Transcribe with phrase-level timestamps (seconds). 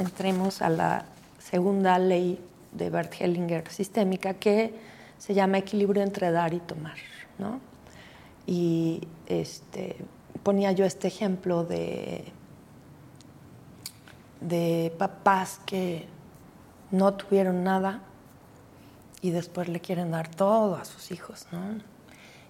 [0.00, 1.04] entremos a la
[1.38, 2.40] segunda ley
[2.72, 4.74] de Bert Hellinger sistémica que
[5.18, 6.96] se llama equilibrio entre dar y tomar.
[7.38, 7.60] ¿no?
[8.46, 9.96] Y este,
[10.42, 12.24] ponía yo este ejemplo de,
[14.40, 16.06] de papás que
[16.90, 18.02] no tuvieron nada
[19.20, 21.46] y después le quieren dar todo a sus hijos.
[21.52, 21.58] ¿no?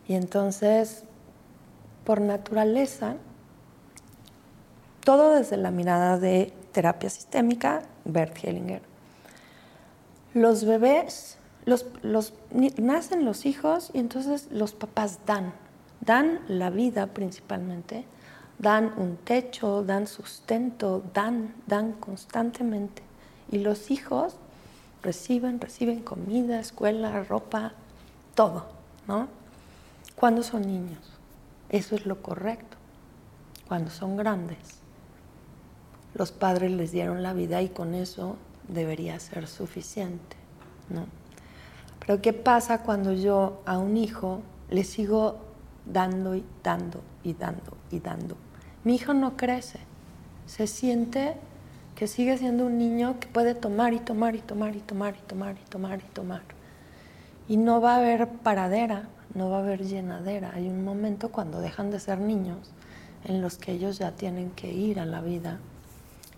[0.07, 1.05] Y entonces,
[2.05, 3.17] por naturaleza,
[5.05, 8.83] todo desde la mirada de terapia sistémica, Bert Hellinger,
[10.35, 12.33] los bebés, los, los,
[12.79, 15.53] nacen los hijos y entonces los papás dan,
[16.01, 18.05] dan la vida principalmente,
[18.59, 23.03] dan un techo, dan sustento, dan, dan constantemente.
[23.51, 24.37] Y los hijos
[25.03, 27.73] reciben, reciben comida, escuela, ropa,
[28.35, 28.67] todo,
[29.09, 29.29] ¿no?
[30.15, 31.01] Cuando son niños,
[31.71, 32.77] eso es lo correcto.
[33.67, 34.80] Cuando son grandes,
[36.15, 38.37] los padres les dieron la vida y con eso
[38.69, 40.37] debería ser suficiente,
[40.89, 41.07] ¿no?
[42.01, 45.39] Pero ¿qué pasa cuando yo a un hijo le sigo
[45.87, 48.37] dando y dando y dando y dando?
[48.83, 49.79] Mi hijo no crece,
[50.47, 51.37] se siente
[51.95, 55.21] que sigue siendo un niño que puede tomar y tomar y tomar y tomar y
[55.21, 56.43] tomar y tomar y tomar.
[57.47, 60.53] Y no va a haber paradera, no va a haber llenadera.
[60.55, 62.73] Hay un momento cuando dejan de ser niños
[63.25, 65.59] en los que ellos ya tienen que ir a la vida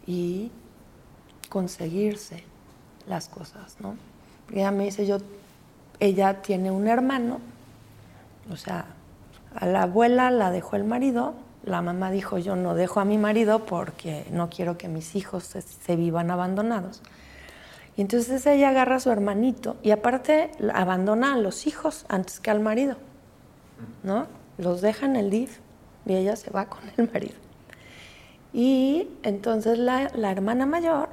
[0.06, 0.50] y
[1.48, 2.45] conseguirse
[3.06, 3.97] las cosas, ¿no?
[4.53, 5.19] ella me dice, yo,
[6.00, 7.41] ella tiene un hermano,
[8.50, 8.86] o sea,
[9.55, 13.19] a la abuela la dejó el marido, la mamá dijo, yo no dejo a mi
[13.19, 17.03] marido porque no quiero que mis hijos se, vivan abandonados.
[17.97, 22.50] Y entonces ella agarra a su hermanito y aparte abandona a los hijos antes que
[22.50, 22.97] al marido,
[24.03, 24.27] ¿no?
[24.58, 25.58] Los deja en el DIF
[26.06, 27.42] y ella se va con el marido.
[28.53, 31.08] Y entonces la, la hermana mayor,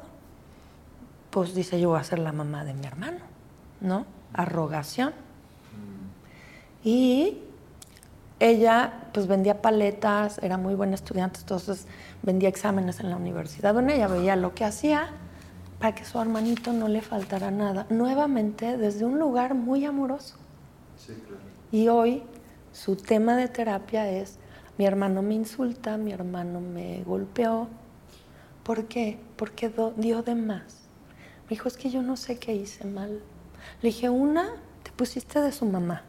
[1.29, 3.19] pues dice, yo voy a ser la mamá de mi hermano,
[3.81, 4.05] ¿no?
[4.33, 5.13] Arrogación.
[6.83, 7.39] Y
[8.39, 11.87] ella pues vendía paletas, era muy buena estudiante, entonces
[12.23, 13.73] vendía exámenes en la universidad.
[13.73, 15.09] Bueno, ella veía lo que hacía
[15.79, 17.85] para que su hermanito no le faltara nada.
[17.89, 20.35] Nuevamente desde un lugar muy amoroso.
[20.97, 21.43] Sí, claro.
[21.71, 22.23] Y hoy
[22.71, 24.39] su tema de terapia es,
[24.79, 27.67] mi hermano me insulta, mi hermano me golpeó.
[28.63, 29.19] ¿Por qué?
[29.35, 30.89] Porque dio de más.
[31.43, 33.21] Me dijo, es que yo no sé qué hice mal.
[33.83, 34.49] Le dije, una,
[34.81, 36.03] te pusiste de su mamá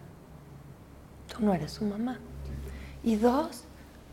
[1.30, 2.18] tú no eres su mamá.
[3.02, 3.64] Y dos,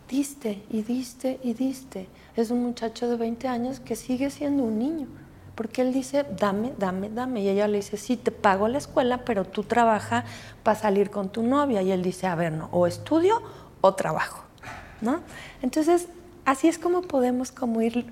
[0.07, 2.07] diste y diste y diste.
[2.35, 5.07] Es un muchacho de 20 años que sigue siendo un niño,
[5.55, 7.41] porque él dice, dame, dame, dame.
[7.41, 10.23] Y ella le dice, sí, te pago la escuela, pero tú trabaja
[10.63, 11.81] para salir con tu novia.
[11.81, 13.41] Y él dice, a ver, no, o estudio
[13.81, 14.43] o trabajo.
[15.01, 15.21] ¿No?
[15.61, 16.07] Entonces,
[16.45, 18.05] así es como podemos como ir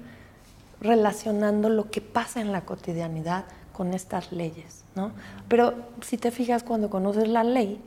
[0.82, 4.84] relacionando lo que pasa en la cotidianidad con estas leyes.
[4.96, 5.12] ¿no?
[5.48, 7.82] Pero si te fijas, cuando conoces la ley,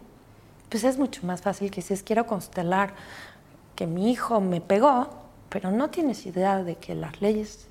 [0.69, 2.95] pues es mucho más fácil que si es quiero constelar
[3.75, 5.09] que mi hijo me pegó,
[5.49, 7.69] pero no tienes idea de que las leyes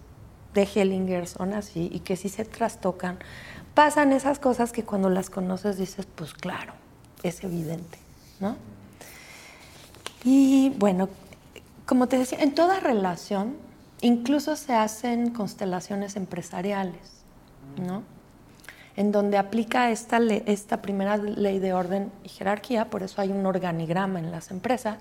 [0.54, 3.20] de Hellinger son así y que si se trastocan,
[3.76, 6.74] pasan esas cosas que cuando las conoces dices, pues claro,
[7.22, 8.00] es evidente,
[8.40, 8.56] ¿no?
[10.30, 11.08] Y bueno,
[11.86, 13.56] como te decía, en toda relación,
[14.02, 17.24] incluso se hacen constelaciones empresariales,
[17.82, 18.04] ¿no?
[18.98, 23.46] en donde aplica esta, esta primera ley de orden y jerarquía, por eso hay un
[23.46, 24.98] organigrama en las empresas,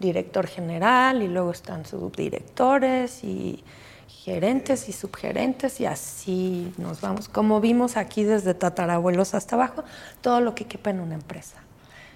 [0.00, 3.64] director general y luego están subdirectores y
[4.06, 9.82] gerentes y subgerentes y así nos vamos, como vimos aquí desde tatarabuelos hasta abajo,
[10.20, 11.56] todo lo que quepa en una empresa.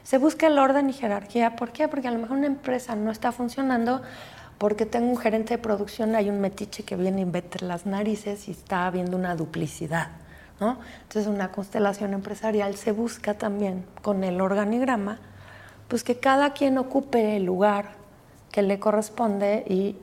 [0.06, 1.88] Se busca el orden y jerarquía, ¿por qué?
[1.88, 4.02] Porque a lo mejor una empresa no está funcionando
[4.56, 8.46] porque tengo un gerente de producción, hay un metiche que viene y mete las narices
[8.46, 10.10] y está habiendo una duplicidad.
[10.60, 15.18] Entonces una constelación empresarial se busca también con el organigrama,
[15.88, 17.94] pues que cada quien ocupe el lugar
[18.52, 19.96] que le corresponde y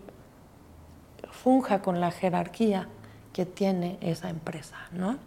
[1.32, 2.90] funja con la jerarquía
[3.32, 5.18] que tiene esa empresa, ¿no?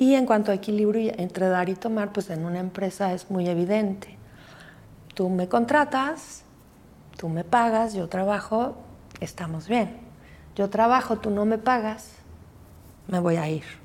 [0.00, 3.48] Y en cuanto a equilibrio entre dar y tomar, pues en una empresa es muy
[3.48, 4.16] evidente.
[5.14, 6.42] Tú me contratas,
[7.18, 8.76] tú me pagas, yo trabajo,
[9.20, 9.98] estamos bien.
[10.56, 12.14] Yo trabajo, tú no me pagas,
[13.06, 13.80] me voy a ir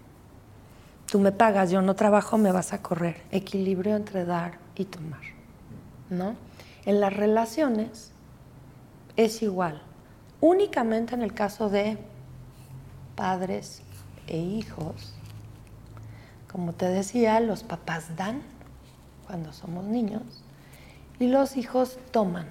[1.16, 3.22] tú me pagas, yo no trabajo, me vas a correr.
[3.32, 5.22] Equilibrio entre dar y tomar.
[6.10, 6.36] ¿no?
[6.86, 8.12] En las relaciones
[9.16, 9.82] es igual.
[10.42, 11.98] Únicamente en el caso de
[13.16, 13.82] padres
[14.28, 15.16] e hijos,
[16.56, 18.42] como te decía, los papás dan
[19.28, 20.22] cuando somos niños
[21.20, 22.48] y los hijos toman,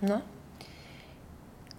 [0.00, 0.22] ¿no?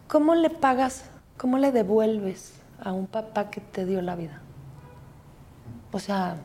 [0.07, 4.41] ¿Cómo le pagas, cómo le devuelves a un papá que te dio la vida.
[5.91, 6.35] O sea,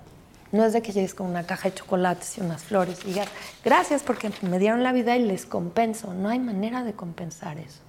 [0.53, 3.29] no es de que llegues con una caja de chocolates y unas flores y digas,
[3.63, 6.15] gracias porque me dieron la vida y les compenso.
[6.15, 7.81] No hay manera de compensar eso.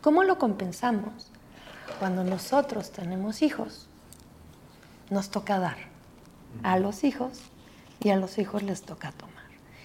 [0.00, 1.30] ¿Cómo lo compensamos?
[2.00, 3.86] Cuando nosotros tenemos hijos,
[5.10, 5.89] nos toca dar
[6.62, 7.40] a los hijos
[8.00, 9.30] y a los hijos les toca tomar.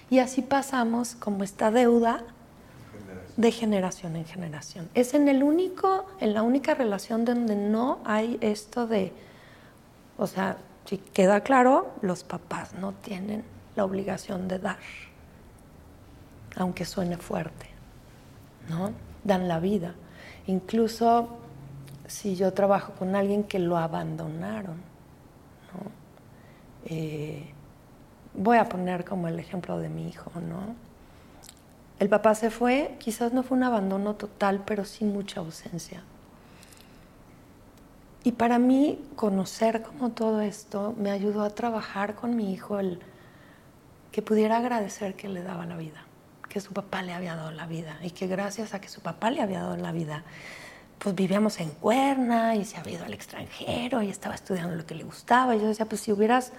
[0.10, 2.24] Y así pasamos como esta deuda
[3.38, 4.90] de generación en generación.
[4.94, 9.12] Es en el único, en la única relación donde no hay esto de,
[10.18, 13.44] o sea, si queda claro, los papás no tienen
[13.76, 14.78] la obligación de dar,
[16.56, 17.68] aunque suene fuerte,
[18.70, 18.92] ¿no?
[19.24, 19.96] Dan la vida.
[20.48, 21.28] Incluso
[22.08, 24.78] si yo trabajo con alguien que lo abandonaron,
[25.74, 26.05] ¿no?
[26.86, 27.46] Eh,
[28.34, 30.76] voy a poner como el ejemplo de mi hijo, ¿no?
[32.00, 36.04] El papá se fue, quizás no fue un abandono total, pero sin mucha ausencia.
[38.24, 43.00] Y para mí conocer como todo esto me ayudó a trabajar con mi hijo el
[44.12, 46.06] que pudiera agradecer que le daba la vida,
[46.50, 49.30] que su papá le había dado la vida y que gracias a que su papá
[49.30, 50.24] le había dado la vida,
[50.98, 54.96] pues vivíamos en Cuerna y se había ido al extranjero y estaba estudiando lo que
[54.96, 55.56] le gustaba.
[55.56, 56.52] Y yo decía, pues si hubieras,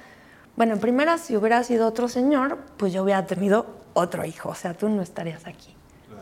[0.56, 4.54] bueno, en primera, si hubiera sido otro señor, pues yo hubiera tenido otro hijo, o
[4.54, 5.74] sea, tú no estarías aquí,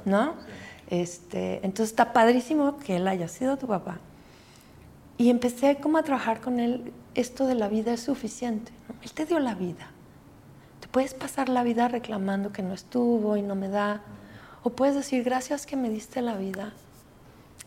[0.04, 0.34] ¿no?
[0.90, 3.98] Este, entonces está padrísimo que él haya sido tu papá.
[5.16, 8.72] Y empecé como a trabajar con él, esto de la vida es suficiente,
[9.02, 9.90] él te dio la vida.
[10.80, 14.02] Te puedes pasar la vida reclamando que no estuvo y no me da,
[14.64, 16.72] o puedes decir gracias que me diste la vida,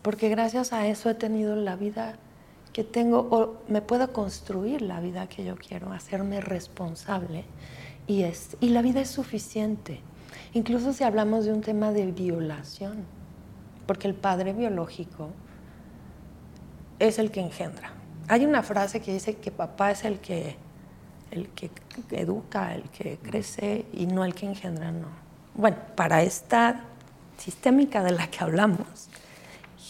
[0.02, 2.16] porque gracias a eso he tenido la vida
[2.72, 7.44] que tengo, o me puedo construir la vida que yo quiero, hacerme responsable
[8.06, 10.00] y, es, y la vida es suficiente.
[10.54, 13.04] Incluso si hablamos de un tema de violación,
[13.86, 15.30] porque el padre biológico
[16.98, 17.92] es el que engendra.
[18.28, 20.56] Hay una frase que dice que papá es el que,
[21.30, 21.70] el que
[22.10, 25.08] educa, el que crece y no el que engendra, no.
[25.54, 26.84] Bueno, para esta
[27.38, 29.08] sistémica de la que hablamos,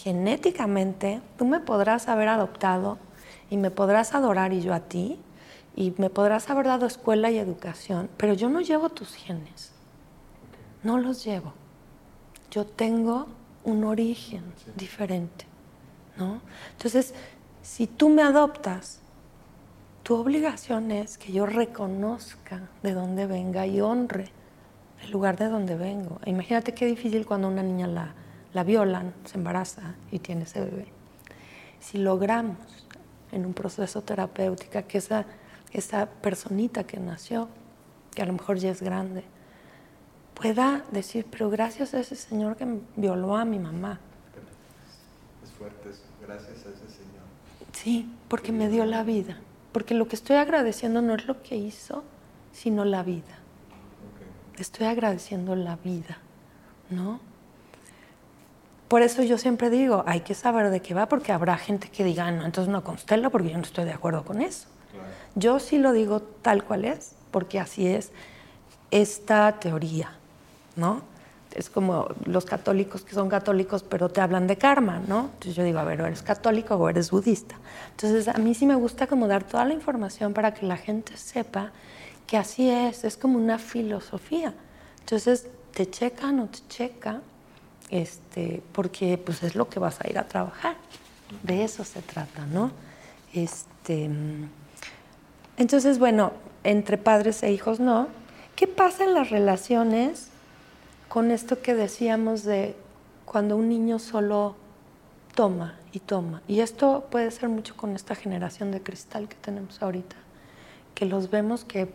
[0.02, 2.98] genéticamente tú me podrás haber adoptado
[3.50, 5.18] y me podrás adorar y yo a ti,
[5.74, 9.72] y me podrás haber dado escuela y educación, pero yo no llevo tus genes.
[10.82, 11.52] No los llevo.
[12.50, 13.26] Yo tengo
[13.64, 14.42] un origen
[14.76, 15.46] diferente.
[16.16, 16.40] ¿no?
[16.72, 17.14] Entonces,
[17.62, 19.00] si tú me adoptas,
[20.02, 24.30] tu obligación es que yo reconozca de dónde venga y honre
[25.02, 26.20] el lugar de donde vengo.
[26.24, 28.14] Imagínate qué difícil cuando una niña la,
[28.52, 30.86] la violan, se embaraza y tiene ese bebé.
[31.80, 32.86] Si logramos
[33.32, 35.26] en un proceso terapéutico que esa
[35.72, 37.48] esa personita que nació,
[38.14, 39.24] que a lo mejor ya es grande,
[40.34, 42.66] pueda decir, pero gracias a ese Señor que
[42.96, 44.00] violó a mi mamá.
[45.42, 45.90] Es fuerte
[46.20, 47.24] gracias a ese Señor.
[47.72, 49.38] Sí, porque me dio la vida.
[49.72, 52.02] Porque lo que estoy agradeciendo no es lo que hizo,
[52.52, 53.38] sino la vida.
[54.56, 56.18] Estoy agradeciendo la vida,
[56.90, 57.20] ¿no?
[58.88, 62.04] Por eso yo siempre digo, hay que saber de qué va, porque habrá gente que
[62.04, 64.66] diga, no, entonces no constela porque yo no estoy de acuerdo con eso.
[65.34, 68.10] Yo sí lo digo tal cual es, porque así es
[68.90, 70.12] esta teoría,
[70.74, 71.02] ¿no?
[71.54, 75.30] Es como los católicos que son católicos, pero te hablan de karma, ¿no?
[75.34, 77.56] Entonces yo digo, a ver, o eres católico o eres budista.
[77.90, 81.16] Entonces a mí sí me gusta como dar toda la información para que la gente
[81.16, 81.72] sepa
[82.26, 84.54] que así es, es como una filosofía.
[85.00, 87.22] Entonces, te checa, no te checa,
[87.90, 90.76] este, porque pues es lo que vas a ir a trabajar.
[91.42, 92.70] De eso se trata, ¿no?
[93.34, 94.10] Este,
[95.56, 96.32] entonces, bueno,
[96.64, 98.08] entre padres e hijos no.
[98.56, 100.28] ¿Qué pasa en las relaciones
[101.08, 102.76] con esto que decíamos de
[103.24, 104.56] cuando un niño solo
[105.34, 106.42] toma y toma?
[106.48, 110.16] Y esto puede ser mucho con esta generación de cristal que tenemos ahorita,
[110.94, 111.88] que los vemos que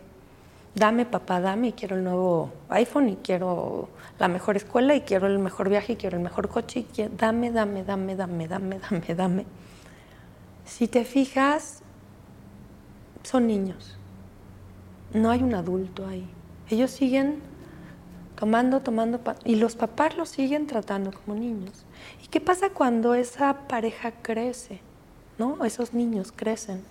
[0.74, 3.88] dame papá, dame quiero el nuevo iPhone y quiero
[4.18, 7.50] la mejor escuela y quiero el mejor viaje y quiero el mejor coche y dame,
[7.50, 9.46] dame, dame, dame, dame, dame, dame.
[10.64, 11.82] Si te fijas,
[13.22, 13.96] son niños.
[15.12, 16.28] No hay un adulto ahí.
[16.70, 17.40] Ellos siguen
[18.36, 21.84] tomando, tomando, y los papás los siguen tratando como niños.
[22.24, 24.80] ¿Y qué pasa cuando esa pareja crece?
[25.38, 25.64] ¿No?
[25.64, 26.84] Esos niños crecen.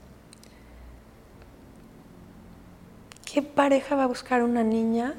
[3.33, 5.15] ¿Qué pareja va a buscar una niña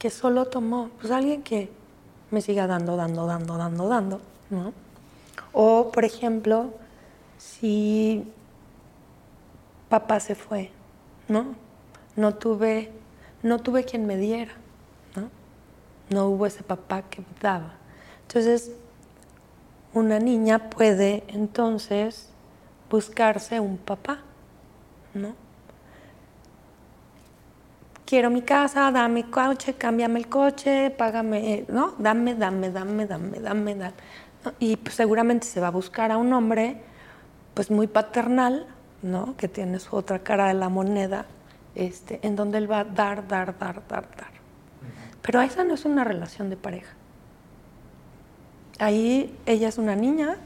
[0.00, 0.90] que solo tomó?
[1.00, 1.70] Pues alguien que
[2.32, 4.72] me siga dando, dando, dando, dando, dando, ¿no?
[5.52, 6.74] O, por ejemplo,
[7.38, 8.24] si
[9.88, 10.72] papá se fue,
[11.28, 11.54] ¿no?
[12.16, 12.90] No tuve,
[13.44, 14.54] no tuve quien me diera,
[15.14, 15.30] ¿no?
[16.10, 17.74] No hubo ese papá que daba.
[18.22, 18.72] Entonces,
[19.94, 22.30] una niña puede entonces
[22.90, 24.22] buscarse un papá,
[25.14, 25.40] ¿no?
[28.12, 31.94] Quiero mi casa, dame coche, cámbiame el coche, págame, ¿no?
[31.96, 33.94] Dame, dame, dame, dame, dame, dame.
[34.58, 36.76] Y pues, seguramente se va a buscar a un hombre,
[37.54, 38.66] pues muy paternal,
[39.00, 39.34] ¿no?
[39.38, 41.24] Que tiene su otra cara de la moneda,
[41.74, 44.32] este, en donde él va a dar, dar, dar, dar, dar.
[45.22, 46.92] Pero esa no es una relación de pareja.
[48.78, 50.36] Ahí ella es una niña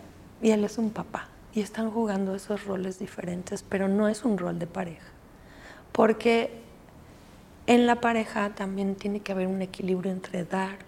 [0.40, 1.30] y él es un papá.
[1.52, 5.08] Y están jugando esos roles diferentes, pero no es un rol de pareja.
[5.90, 6.64] Porque
[7.66, 10.78] en la pareja también tiene que haber un equilibrio entre dar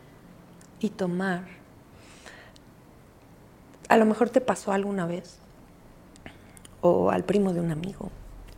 [0.81, 1.43] y tomar.
[3.89, 5.39] A lo mejor te pasó alguna vez,
[6.81, 8.11] o al primo de un amigo,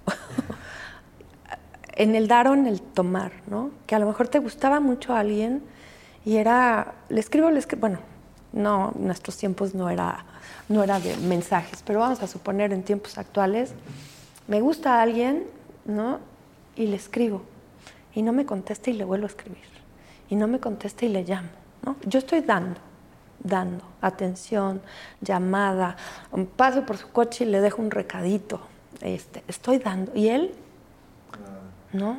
[1.94, 3.70] en el dar o en el tomar, ¿no?
[3.86, 5.62] Que a lo mejor te gustaba mucho a alguien
[6.24, 7.98] y era, le escribo, le escribo, bueno,
[8.52, 10.24] no, nuestros tiempos no era,
[10.68, 13.72] no era de mensajes, pero vamos a suponer en tiempos actuales,
[14.48, 15.44] me gusta a alguien,
[15.84, 16.18] ¿no?
[16.76, 17.42] Y le escribo,
[18.14, 19.64] y no me contesta y le vuelvo a escribir,
[20.28, 21.48] y no me contesta y le llamo,
[21.84, 21.96] ¿no?
[22.06, 22.80] Yo estoy dando,
[23.42, 24.82] dando atención,
[25.20, 25.96] llamada,
[26.56, 28.60] paso por su coche y le dejo un recadito,
[29.00, 30.54] este, estoy dando, y él
[31.92, 32.18] ¿no?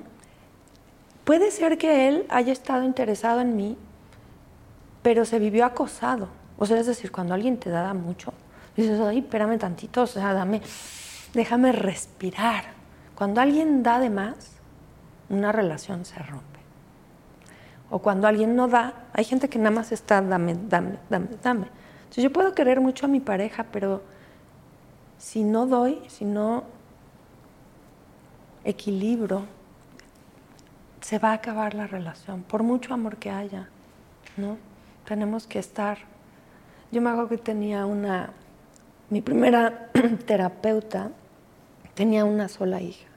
[1.23, 3.77] Puede ser que él haya estado interesado en mí,
[5.01, 6.29] pero se vivió acosado.
[6.57, 8.33] O sea, es decir, cuando alguien te da mucho,
[8.75, 10.61] dices, ay, espérame tantito, o sea, dame,
[11.33, 12.65] déjame respirar.
[13.15, 14.51] Cuando alguien da de más,
[15.31, 16.59] una relación se rompe.
[17.89, 21.67] O cuando alguien no da, hay gente que nada más está, dame, dame, dame, dame.
[22.03, 24.01] Entonces yo puedo querer mucho a mi pareja, pero
[25.17, 26.63] si no doy, si no
[28.63, 29.45] equilibro,
[31.01, 33.69] se va a acabar la relación, por mucho amor que haya,
[34.37, 34.57] ¿no?
[35.05, 35.97] Tenemos que estar.
[36.91, 38.31] Yo me acuerdo que tenía una,
[39.09, 39.89] mi primera
[40.25, 41.11] terapeuta
[41.95, 43.10] tenía una sola hija.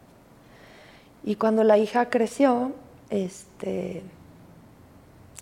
[1.25, 2.73] Y cuando la hija creció,
[3.09, 4.02] este,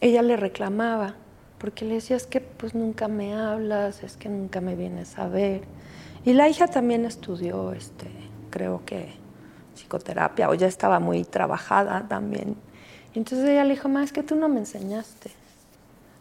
[0.00, 1.16] ella le reclamaba,
[1.58, 5.26] porque le decía, es que pues nunca me hablas, es que nunca me vienes a
[5.26, 5.62] ver.
[6.24, 8.08] Y la hija también estudió, este,
[8.50, 9.12] creo que
[9.74, 12.56] psicoterapia o ya estaba muy trabajada también.
[13.14, 15.30] Entonces ella le dijo, ma, es que tú no me enseñaste.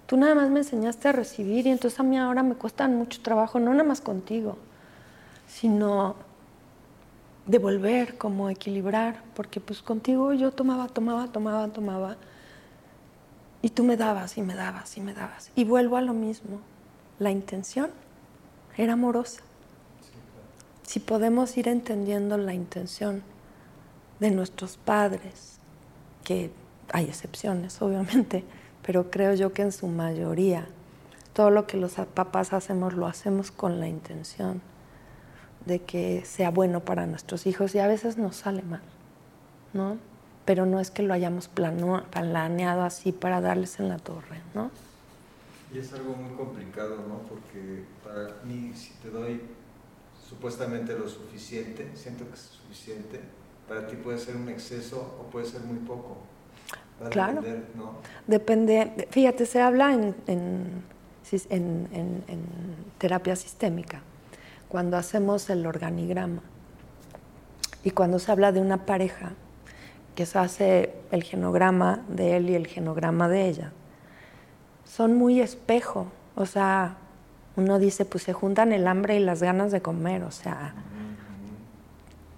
[0.08, 3.22] Tú nada más me enseñaste a recibir y entonces a mí ahora me cuesta mucho
[3.22, 4.58] trabajo, no nada más contigo,
[5.48, 6.16] sino
[7.46, 12.18] devolver, como equilibrar, porque pues contigo yo tomaba, tomaba, tomaba, tomaba,
[13.62, 15.52] y tú me dabas y me dabas y me dabas.
[15.56, 16.60] Y vuelvo a lo mismo,
[17.20, 17.92] la intención
[18.78, 19.42] era amorosa.
[20.84, 23.24] Si podemos ir entendiendo la intención
[24.20, 25.60] de nuestros padres,
[26.24, 26.52] que
[26.92, 28.44] hay excepciones obviamente,
[28.82, 30.68] pero creo yo que en su mayoría
[31.34, 34.62] todo lo que los papás hacemos lo hacemos con la intención
[35.66, 38.82] de que sea bueno para nuestros hijos y a veces nos sale mal,
[39.74, 39.98] ¿no?
[40.46, 44.72] Pero no es que lo hayamos planeado así para darles en la torre, ¿no?
[45.74, 47.20] Y es algo muy complicado, ¿no?
[47.30, 49.42] Porque para mí, si te doy
[50.28, 53.20] supuestamente lo suficiente, siento que es suficiente,
[53.68, 56.18] para ti puede ser un exceso o puede ser muy poco.
[57.10, 57.42] claro.
[58.28, 60.84] Depende, fíjate, se habla en, en,
[62.98, 64.02] terapia sistémica,
[64.72, 66.42] cuando hacemos el organigrama
[67.84, 69.34] y cuando se habla de una pareja,
[70.16, 73.74] que se hace el genograma de él y el genograma de ella,
[74.86, 76.96] son muy espejo, o sea,
[77.58, 80.74] uno dice, pues se juntan el hambre y las ganas de comer, o sea,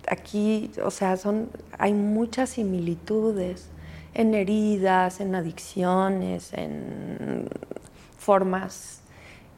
[0.08, 3.68] aquí, o sea, son, hay muchas similitudes
[4.16, 7.48] en heridas, en adicciones, en
[8.18, 9.02] formas,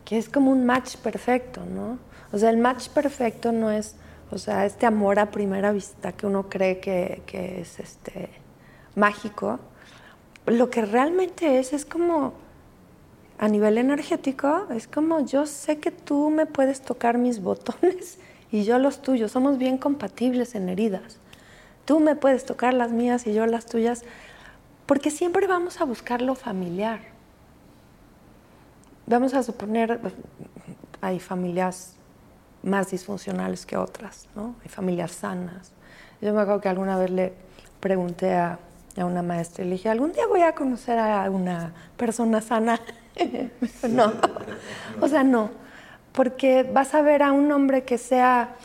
[0.04, 2.00] que es como un match perfecto, ¿no?
[2.32, 3.96] O sea, el match perfecto no es,
[4.32, 8.30] o sea, este amor a primera vista que uno cree que, que es este,
[8.96, 9.60] mágico.
[10.46, 12.34] Lo que realmente es, es como,
[13.38, 18.20] a nivel energético, es como yo sé que tú me puedes tocar mis botones
[18.52, 19.32] y yo los tuyos.
[19.32, 21.20] Somos bien compatibles en heridas.
[21.86, 24.04] Tú me puedes tocar las mías y yo las tuyas,
[24.86, 27.00] porque siempre vamos a buscar lo familiar.
[29.06, 30.00] Vamos a suponer,
[31.02, 31.96] hay familias
[32.66, 34.56] más disfuncionales que otras, ¿no?
[34.62, 35.72] Hay familias sanas.
[36.22, 37.34] Yo me acuerdo que alguna vez le
[37.80, 38.60] pregunté a,
[38.98, 42.82] a una maestra y le dije, ¿algún día voy a conocer a una persona sana?
[43.90, 44.12] no,
[45.02, 45.66] o sea, no
[46.16, 48.56] porque vas a ver a un hombre que sea,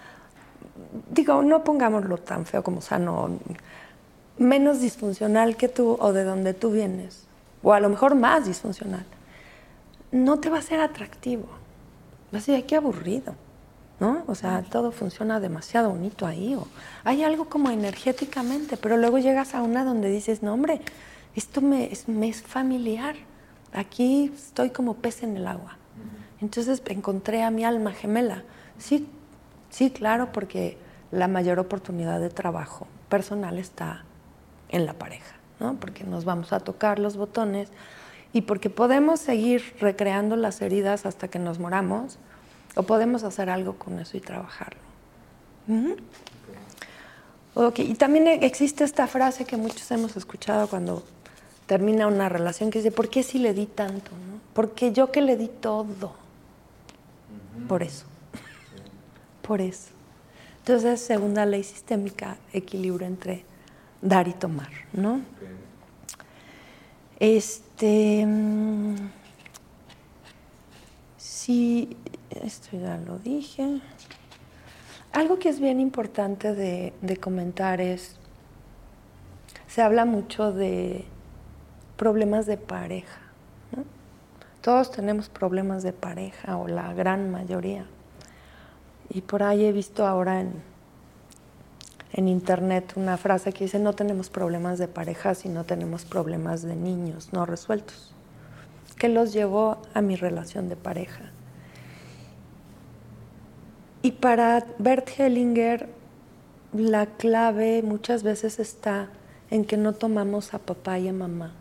[1.11, 3.39] digo, no pongámoslo tan feo como sano,
[4.39, 7.27] menos disfuncional que tú o de donde tú vienes,
[7.63, 9.05] o a lo mejor más disfuncional,
[10.13, 11.47] no te va a ser atractivo.
[12.33, 13.35] Así, qué aburrido,
[14.01, 14.25] ¿no?
[14.27, 16.55] O sea, todo funciona demasiado bonito ahí.
[16.55, 16.67] O
[17.05, 20.81] hay algo como energéticamente, pero luego llegas a una donde dices, no, hombre,
[21.37, 23.15] esto me es, me familiar.
[23.73, 25.77] Aquí estoy como pez en el agua.
[26.41, 28.43] Entonces encontré a mi alma gemela.
[28.79, 29.07] Sí,
[29.69, 30.79] sí, claro, porque
[31.11, 34.05] la mayor oportunidad de trabajo personal está
[34.71, 35.75] en la pareja, ¿no?
[35.75, 37.69] Porque nos vamos a tocar los botones
[38.33, 42.19] y porque podemos seguir recreando las heridas hasta que nos moramos
[42.77, 44.81] o podemos hacer algo con eso y trabajarlo.
[47.77, 51.03] Y también existe esta frase que muchos hemos escuchado cuando
[51.67, 54.11] termina una relación que dice, ¿por qué si le di tanto?
[54.11, 54.41] No?
[54.55, 56.15] Porque yo que le di todo.
[57.69, 58.07] Por eso.
[59.43, 59.91] Por eso.
[60.59, 63.45] Entonces, segunda ley sistémica, equilibrio entre
[64.03, 65.21] dar y tomar, ¿no?
[67.19, 68.25] Este.
[68.27, 68.97] Mm,
[71.19, 71.97] sí,
[72.31, 73.81] esto ya lo dije.
[75.13, 78.17] Algo que es bien importante de, comentar es.
[79.67, 81.05] Se habla mucho de
[81.97, 83.21] problemas de pareja.
[84.61, 87.87] Todos tenemos problemas de pareja, o la gran mayoría.
[89.09, 90.63] Y por ahí he visto ahora en,
[92.13, 96.77] en internet una frase que dice, no tenemos problemas de pareja, sino tenemos problemas de
[96.77, 98.13] niños no resueltos,
[98.99, 101.30] que los llevó a mi relación de pareja.
[104.03, 105.89] Y para Bert Hellinger,
[106.73, 109.11] la clave muchas veces está
[109.51, 111.53] en que no tomamos a papá y a mamá,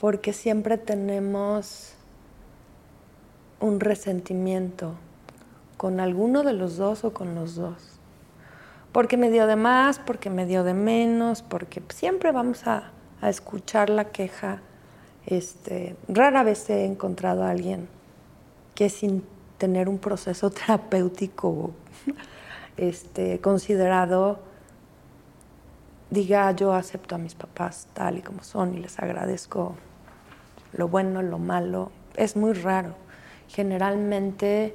[0.00, 1.94] porque siempre tenemos
[3.60, 4.94] un resentimiento
[5.76, 7.96] con alguno de los dos o con los dos
[8.96, 13.90] porque me dio de más, porque me dio de menos, porque siempre vamos a, escuchar
[13.90, 14.62] la queja.
[15.26, 17.90] Este, rara vez he encontrado a alguien
[18.74, 19.22] que sin
[19.58, 21.72] tener un proceso terapéutico
[22.76, 24.40] este, considerado
[26.10, 29.74] diga yo acepto a mis papás tal y como son y les agradezco
[30.72, 31.90] lo bueno, lo malo.
[32.16, 32.94] Es muy raro.
[33.48, 34.74] Generalmente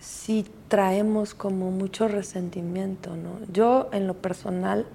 [0.00, 3.40] si traemos como mucho resentimiento, ¿no?
[3.52, 4.86] Yo en lo personal,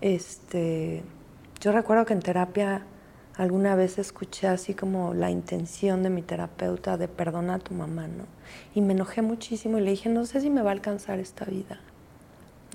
[0.00, 1.02] este,
[1.60, 2.82] yo recuerdo que en terapia
[3.36, 8.06] alguna vez escuché así como la intención de mi terapeuta de perdonar a tu mamá,
[8.06, 8.24] ¿no?
[8.74, 11.44] Y me enojé muchísimo y le dije, no sé si me va a alcanzar esta
[11.44, 11.80] vida,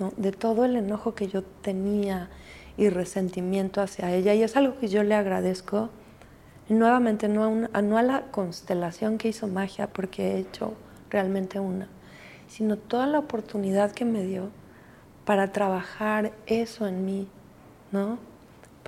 [0.00, 0.12] ¿no?
[0.16, 2.28] De todo el enojo que yo tenía
[2.76, 4.34] y resentimiento hacia ella.
[4.34, 5.90] Y es algo que yo le agradezco,
[6.68, 10.74] nuevamente, no a, no a la constelación que hizo magia, porque he hecho
[11.10, 11.88] realmente una,
[12.48, 14.50] sino toda la oportunidad que me dio
[15.24, 17.28] para trabajar eso en mí,
[17.92, 18.18] ¿no?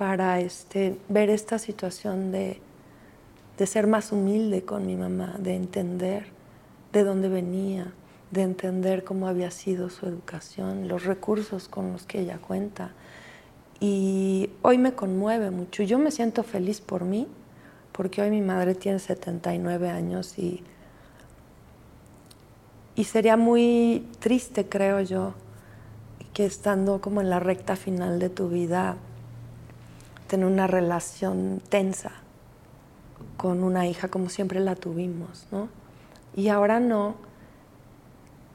[0.01, 2.59] Para este, ver esta situación de,
[3.59, 6.25] de ser más humilde con mi mamá, de entender
[6.91, 7.93] de dónde venía,
[8.31, 12.93] de entender cómo había sido su educación, los recursos con los que ella cuenta.
[13.79, 15.83] Y hoy me conmueve mucho.
[15.83, 17.27] Yo me siento feliz por mí,
[17.91, 20.63] porque hoy mi madre tiene 79 años y
[22.95, 25.35] y sería muy triste, creo yo,
[26.33, 28.97] que estando como en la recta final de tu vida,
[30.31, 32.11] tener una relación tensa
[33.37, 35.69] con una hija como siempre la tuvimos, ¿no?
[36.35, 37.15] Y ahora no.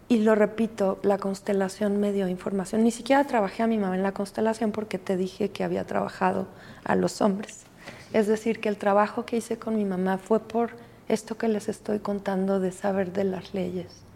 [0.08, 2.82] Y lo repito, la constelación me dio información.
[2.82, 6.46] Ni siquiera trabajé a mi mamá en la constelación porque te dije que había trabajado
[6.84, 7.66] a los hombres.
[8.12, 10.70] Es decir, que el trabajo que hice con mi mamá fue por
[11.08, 14.06] esto que les estoy contando de saber de las leyes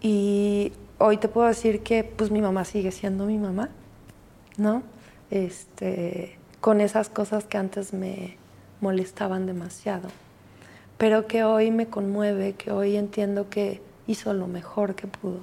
[0.00, 3.70] y hoy te puedo decir que pues mi mamá sigue siendo mi mamá,
[4.56, 4.82] ¿no?
[5.30, 8.36] Este, con esas cosas que antes me
[8.80, 10.08] molestaban demasiado,
[10.96, 15.40] pero que hoy me conmueve, que hoy entiendo que hizo lo mejor que pudo,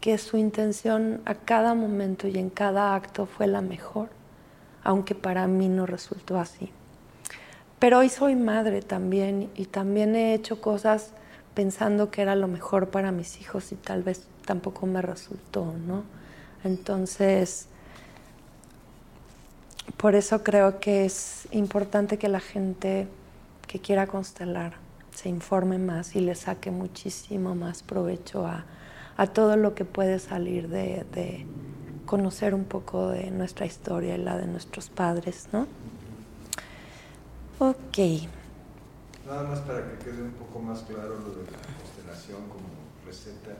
[0.00, 4.08] que su intención a cada momento y en cada acto fue la mejor,
[4.82, 6.70] aunque para mí no resultó así.
[7.78, 11.12] Pero hoy soy madre también y también he hecho cosas
[11.54, 16.02] pensando que era lo mejor para mis hijos y tal vez tampoco me resultó, ¿no?
[16.64, 17.68] Entonces,
[19.96, 23.06] por eso creo que es importante que la gente
[23.66, 24.74] que quiera constelar
[25.14, 28.64] se informe más y le saque muchísimo más provecho a,
[29.32, 31.46] todo lo que puede salir de,
[32.06, 35.66] conocer un poco de nuestra historia y la de nuestros padres, ¿no?
[37.58, 38.28] Ok.
[39.24, 42.68] Nada más para que quede un poco más claro lo de la constelación como
[43.06, 43.56] receta.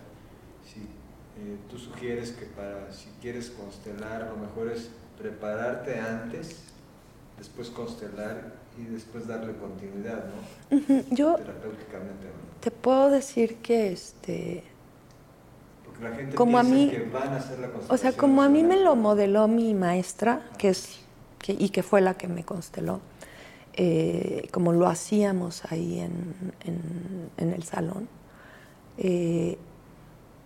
[0.66, 6.58] Si eh, tú sugieres que para si quieres constelar, lo mejor es prepararte antes,
[7.38, 10.86] después constelar y después darle continuidad, ¿no?
[11.10, 12.26] Yo terapéuticamente.
[12.60, 14.64] Te puedo decir que este
[15.84, 18.48] Porque la gente como a mí, que van a hacer la O sea, como a
[18.48, 21.00] mí me lo modeló mi maestra, que es
[21.38, 23.00] que, y que fue la que me consteló,
[23.74, 26.34] eh, como lo hacíamos ahí en,
[27.36, 28.08] en, el salón.
[28.98, 29.58] Eh,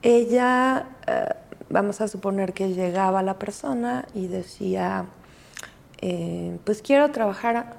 [0.02, 1.34] ella, eh,
[1.70, 5.06] vamos a suponer que llegaba la persona y decía,
[6.64, 7.78] pues quiero trabajar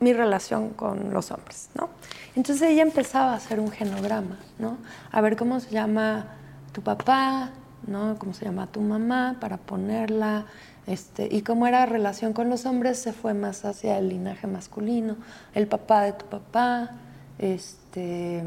[0.00, 1.88] mi relación con los hombres, ¿no?
[2.34, 4.78] Entonces ella empezaba a hacer un genograma, ¿no?
[5.12, 6.26] A ver cómo se llama
[6.72, 7.50] tu papá,
[7.86, 8.16] ¿no?
[8.18, 10.46] Cómo se llama tu mamá para ponerla,
[10.86, 14.46] este, y cómo era la relación con los hombres se fue más hacia el linaje
[14.46, 15.16] masculino,
[15.54, 16.92] el papá de tu papá,
[17.38, 18.42] este,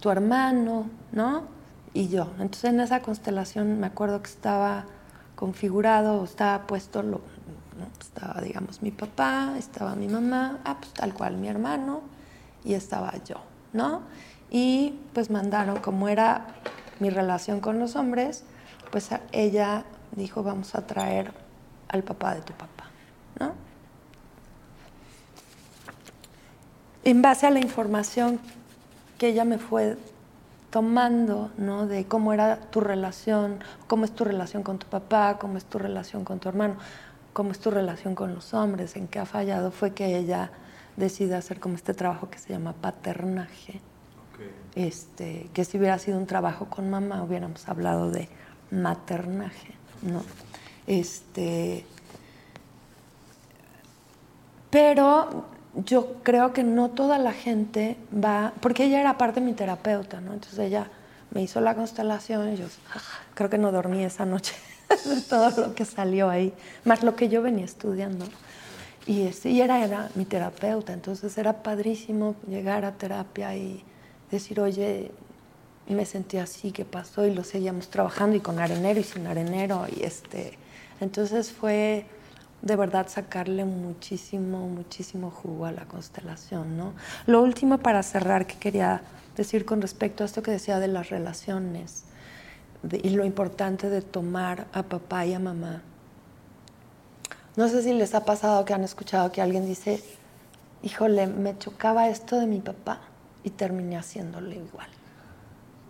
[0.00, 1.59] tu hermano, ¿no?
[1.92, 2.28] Y yo.
[2.38, 4.84] Entonces en esa constelación me acuerdo que estaba
[5.34, 7.20] configurado, estaba puesto lo,
[8.00, 12.02] estaba, digamos, mi papá, estaba mi mamá, ah, pues tal cual mi hermano
[12.64, 13.36] y estaba yo,
[13.72, 14.02] ¿no?
[14.50, 16.46] Y pues mandaron, como era
[16.98, 18.44] mi relación con los hombres,
[18.90, 21.32] pues ella dijo, vamos a traer
[21.88, 22.90] al papá de tu papá,
[23.38, 23.52] ¿no?
[27.02, 28.38] En base a la información
[29.18, 29.96] que ella me fue
[30.70, 31.86] tomando, ¿no?
[31.86, 35.78] De cómo era tu relación, cómo es tu relación con tu papá, cómo es tu
[35.78, 36.76] relación con tu hermano
[37.32, 40.50] cómo es tu relación con los hombres, en qué ha fallado, fue que ella
[40.96, 43.80] decide hacer como este trabajo que se llama paternaje.
[44.74, 48.28] Este, que si hubiera sido un trabajo con mamá hubiéramos hablado de
[48.70, 50.22] maternaje, ¿no?
[50.86, 51.84] Este,
[54.70, 59.52] pero yo creo que no toda la gente va, porque ella era parte de mi
[59.52, 60.32] terapeuta, ¿no?
[60.32, 60.88] Entonces ella
[61.30, 62.66] me hizo la constelación y yo
[63.34, 64.54] creo que no dormí esa noche
[65.28, 66.52] todo lo que salió ahí,
[66.84, 68.26] más lo que yo venía estudiando.
[69.06, 73.82] Y, este, y era, era mi terapeuta, entonces era padrísimo llegar a terapia y
[74.30, 75.10] decir, oye,
[75.88, 77.26] me sentí así, ¿qué pasó?
[77.26, 79.86] Y lo seguíamos trabajando y con arenero y sin arenero.
[79.94, 80.56] Y este,
[81.00, 82.06] entonces fue
[82.62, 86.92] de verdad sacarle muchísimo, muchísimo jugo a la constelación, ¿no?
[87.26, 89.02] Lo último para cerrar que quería
[89.36, 92.04] decir con respecto a esto que decía de las relaciones
[92.90, 95.82] y lo importante de tomar a papá y a mamá.
[97.56, 100.02] No sé si les ha pasado que han escuchado que alguien dice,
[100.82, 103.00] híjole, me chocaba esto de mi papá
[103.42, 104.88] y terminé haciéndole igual.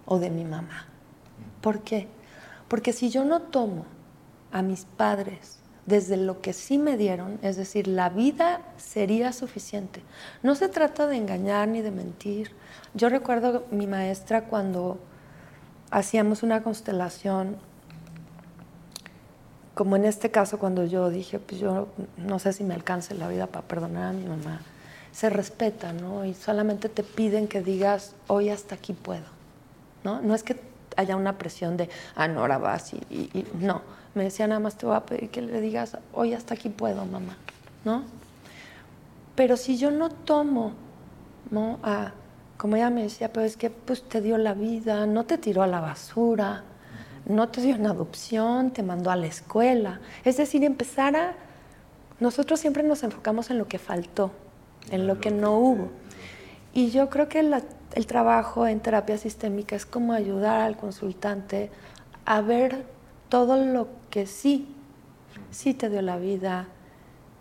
[0.07, 0.87] O de mi mamá.
[1.61, 2.09] ¿Por qué?
[2.69, 3.85] Porque si yo no tomo
[4.53, 10.03] a mis padres desde lo que sí me dieron, es decir, la vida sería suficiente.
[10.43, 12.53] No se trata de engañar ni de mentir.
[12.95, 14.99] Yo recuerdo mi maestra cuando
[15.91, 17.57] hacíamos una constelación,
[19.75, 23.29] como en este caso cuando yo dije, pues yo no sé si me alcance la
[23.29, 24.61] vida para perdonar a mi mamá,
[25.13, 26.25] se respeta, ¿no?
[26.25, 29.25] Y solamente te piden que digas, hoy hasta aquí puedo,
[30.05, 30.21] ¿no?
[30.21, 30.61] No es que
[30.97, 33.83] haya una presión de, ah, no, ahora vas y, no.
[34.15, 37.05] Me decía, nada más te voy a pedir que le digas, hoy hasta aquí puedo,
[37.05, 37.37] mamá,
[37.85, 38.03] ¿no?
[39.37, 40.73] Pero si yo no tomo,
[41.51, 41.79] ¿no?
[41.83, 42.13] A,
[42.57, 45.63] como ella me decía, pero es que pues te dio la vida, no te tiró
[45.63, 46.65] a la basura,
[47.27, 50.01] no te dio una adopción, te mandó a la escuela.
[50.25, 51.35] Es decir, empezar a...
[52.19, 54.31] Nosotros siempre nos enfocamos en lo que faltó,
[54.91, 55.89] en lo que no hubo.
[56.75, 61.71] Y yo creo que el trabajo en terapia sistémica es como ayudar al consultante
[62.27, 62.85] a ver
[63.31, 64.67] todo lo que sí,
[65.53, 66.67] sí te dio la vida,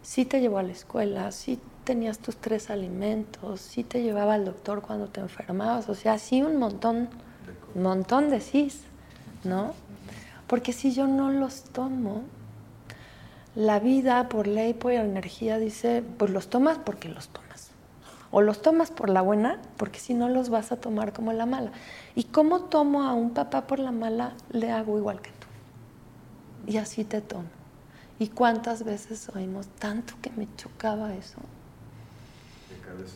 [0.04, 4.46] sí te llevó a la escuela, sí tenías tus tres alimentos, sí te llevaba al
[4.46, 7.10] doctor cuando te enfermabas, o sea, sí un montón,
[7.74, 8.72] un montón de sí,
[9.44, 9.74] ¿no?
[10.46, 12.22] Porque si yo no los tomo,
[13.56, 17.72] la vida por ley, por energía dice, pues los tomas porque los tomas.
[18.32, 21.48] O los tomas por la buena, porque si no los vas a tomar como la
[21.48, 21.72] mala.
[22.14, 24.34] ¿Y cómo tomo a un papá por la mala?
[24.52, 25.39] Le hago igual que.
[26.70, 27.50] Y así te tomo.
[28.20, 31.40] ¿Y cuántas veces oímos tanto que me chocaba eso?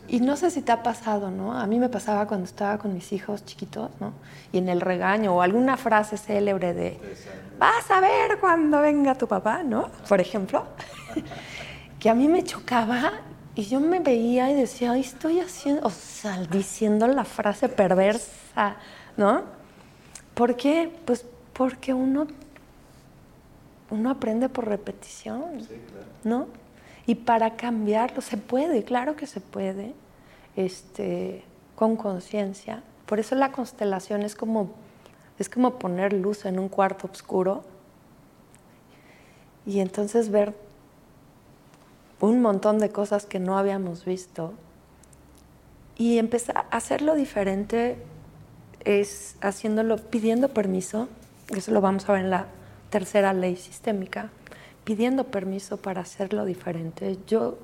[0.07, 1.53] Y no sé si te ha pasado, ¿no?
[1.53, 4.13] A mí me pasaba cuando estaba con mis hijos chiquitos, ¿no?
[4.51, 6.99] Y en el regaño o alguna frase célebre de,
[7.59, 9.89] vas a ver cuando venga tu papá, ¿no?
[10.09, 10.65] Por ejemplo,
[11.99, 13.13] que a mí me chocaba
[13.53, 18.77] y yo me veía y decía, estoy haciendo, o sea, diciendo la frase perversa,
[19.15, 19.43] ¿no?
[20.33, 20.91] ¿Por qué?
[21.05, 22.27] Pues porque uno,
[23.93, 25.67] uno aprende por repetición,
[26.23, 26.47] ¿no?
[27.05, 29.93] Y para cambiarlo se puede, claro que se puede,
[30.55, 31.43] este,
[31.75, 32.81] con conciencia.
[33.05, 34.71] Por eso la constelación es como,
[35.37, 37.63] es como poner luz en un cuarto oscuro
[39.65, 40.55] y entonces ver
[42.19, 44.53] un montón de cosas que no habíamos visto.
[45.97, 47.97] Y empezar a hacerlo diferente
[48.85, 51.09] es haciéndolo, pidiendo permiso,
[51.55, 52.47] eso lo vamos a ver en la
[52.93, 54.29] tercera ley sistémica,
[54.83, 57.17] pidiendo permiso para hacerlo diferente.
[57.25, 57.57] Yo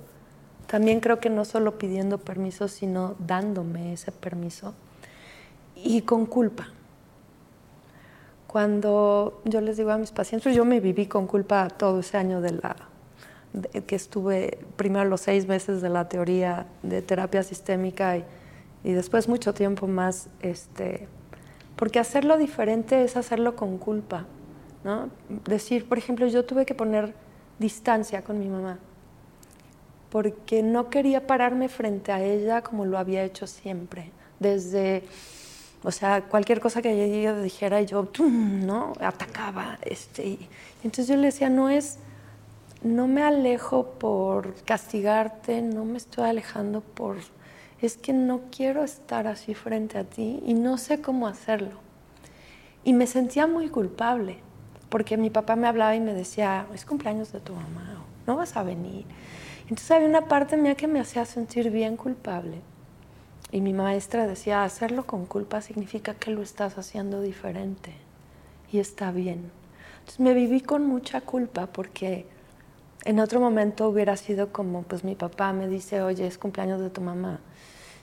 [0.65, 4.73] también creo que no solo pidiendo permiso, sino dándome ese permiso
[5.75, 6.69] y con culpa.
[8.47, 12.41] Cuando yo les digo a mis pacientes, yo me viví con culpa todo ese año
[12.41, 12.75] de la
[13.85, 18.25] que estuve primero los seis meses de la teoría de terapia sistémica y,
[18.83, 21.07] y después mucho tiempo más, este,
[21.75, 24.25] porque hacerlo diferente es hacerlo con culpa,
[24.83, 25.09] ¿no?
[25.45, 27.13] Decir, por ejemplo, yo tuve que poner
[27.59, 28.79] distancia con mi mamá
[30.09, 35.03] porque no quería pararme frente a ella como lo había hecho siempre, desde,
[35.83, 38.93] o sea, cualquier cosa que ella dijera yo, ¿no?
[38.99, 40.49] Atacaba, este, y
[40.83, 41.99] entonces yo le decía, no es,
[42.81, 47.17] no me alejo por castigarte, no me estoy alejando por,
[47.81, 51.77] es que no quiero estar así frente a ti y no sé cómo hacerlo.
[52.83, 54.37] Y me sentía muy culpable,
[54.89, 58.57] porque mi papá me hablaba y me decía, es cumpleaños de tu mamá, no vas
[58.57, 59.05] a venir.
[59.63, 62.61] Entonces había una parte mía que me hacía sentir bien culpable.
[63.51, 67.93] Y mi maestra decía, hacerlo con culpa significa que lo estás haciendo diferente
[68.71, 69.51] y está bien.
[69.99, 72.27] Entonces me viví con mucha culpa porque
[73.05, 76.89] en otro momento hubiera sido como, pues mi papá me dice, oye, es cumpleaños de
[76.89, 77.39] tu mamá.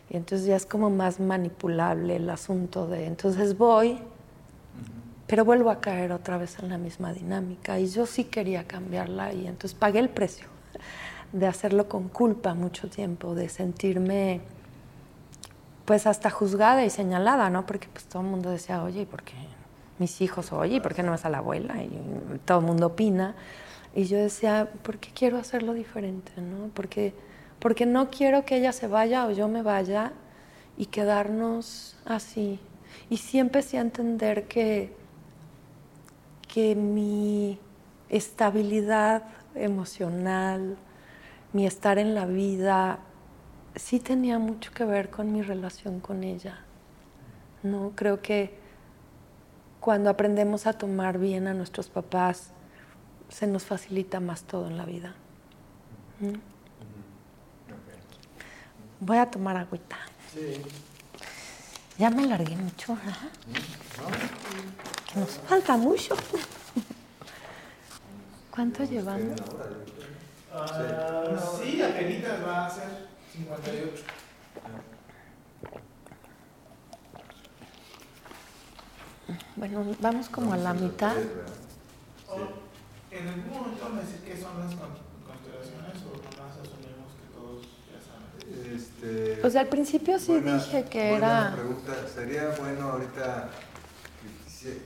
[0.08, 3.98] Y entonces ya es como más manipulable el asunto de, entonces voy,
[5.26, 7.78] pero vuelvo a caer otra vez en la misma dinámica.
[7.78, 10.46] Y yo sí quería cambiarla y entonces pagué el precio
[11.32, 14.40] de hacerlo con culpa mucho tiempo, de sentirme
[15.84, 17.64] pues hasta juzgada y señalada, ¿no?
[17.66, 19.34] Porque pues todo el mundo decía, oye, ¿y por qué
[19.98, 21.82] mis hijos, oye, ¿y por qué no vas a la abuela?
[21.82, 21.90] Y
[22.44, 23.34] todo el mundo opina.
[23.94, 26.70] Y yo decía, ¿por qué quiero hacerlo diferente, no?
[26.74, 27.14] Porque,
[27.60, 30.12] porque no quiero que ella se vaya o yo me vaya
[30.76, 32.58] y quedarnos así.
[33.08, 34.92] Y siempre empecé a entender que,
[36.52, 37.58] que mi
[38.08, 40.76] estabilidad emocional,
[41.52, 42.98] mi estar en la vida,
[43.74, 46.58] sí tenía mucho que ver con mi relación con ella.
[47.62, 48.58] No creo que
[49.80, 52.50] cuando aprendemos a tomar bien a nuestros papás,
[53.28, 55.14] se nos facilita más todo en la vida.
[56.20, 56.34] ¿Mm?
[59.00, 59.98] Voy a tomar agüita.
[60.32, 60.62] Sí.
[61.98, 62.96] Ya me largué mucho,
[65.16, 66.14] nos falta mucho.
[68.50, 69.40] ¿Cuánto llevamos?
[70.52, 74.02] Uh, sí, apenas va a ser 58.
[79.56, 81.16] Bueno, vamos como a la mitad.
[83.10, 87.98] ¿En algún momento me decir qué son las constelaciones o nomás asumimos que todos ya
[88.04, 88.76] saben?
[88.76, 91.52] Este, pues al principio sí buena- dije que buena era...
[91.56, 91.92] pregunta.
[92.14, 93.48] Sería bueno ahorita.
[94.46, 94.82] sí,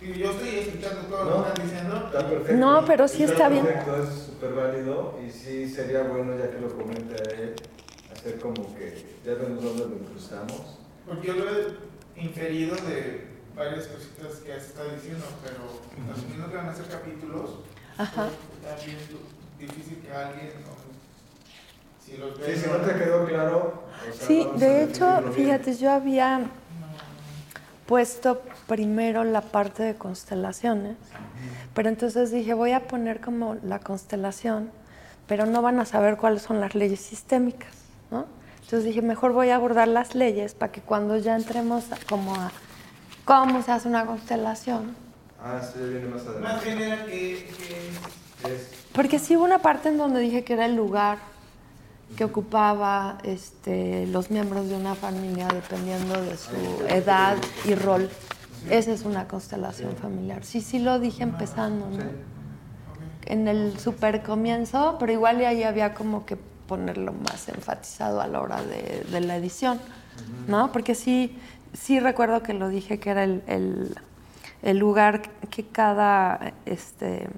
[0.00, 1.30] Y yo estoy escuchando todo No.
[1.30, 1.96] lo que están diciendo.
[2.06, 2.52] Está perfecto.
[2.56, 3.64] No, pero sí está bien.
[3.66, 7.54] perfecto, es súper válido y sí sería bueno, ya que lo comenta él,
[8.12, 10.78] hacer como que ya vemos dónde lo incrustamos.
[11.06, 16.56] Porque yo lo he inferido de varias cositas que has estado diciendo, pero asumiendo que
[16.56, 17.50] van a ser capítulos,
[17.98, 18.28] Ajá.
[18.62, 20.50] está bien du- difícil que alguien,
[22.04, 22.54] si los ve.
[22.54, 23.84] Sí, si no te quedó claro.
[24.08, 26.50] o sea, Sí, de hecho, fíjate, yo había.
[27.94, 30.96] Puesto primero la parte de constelaciones,
[31.74, 34.70] pero entonces dije, voy a poner como la constelación,
[35.26, 37.72] pero no van a saber cuáles son las leyes sistémicas,
[38.12, 38.26] ¿no?
[38.62, 42.32] Entonces dije, mejor voy a abordar las leyes para que cuando ya entremos a- como
[42.36, 42.52] a
[43.24, 44.94] cómo se hace una constelación,
[45.42, 46.66] Ah, sí, viene más Más adelante.
[46.66, 50.66] bien era que, que Es, porque sí hubo una parte en donde dije que era
[50.66, 51.18] el lugar
[52.16, 56.56] que ocupaba este, los miembros de una familia dependiendo de su
[56.88, 58.08] edad y rol.
[58.68, 60.44] Esa es una constelación familiar.
[60.44, 62.04] Sí, sí lo dije empezando, ¿no?
[63.26, 68.40] En el super comienzo, pero igual ahí había como que ponerlo más enfatizado a la
[68.40, 69.80] hora de, de la edición,
[70.46, 70.72] ¿no?
[70.72, 71.36] Porque sí,
[71.72, 73.94] sí recuerdo que lo dije que era el, el-
[74.62, 77.28] el lugar que cada este,